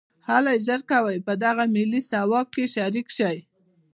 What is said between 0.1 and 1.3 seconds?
هلئ ژر کوئ او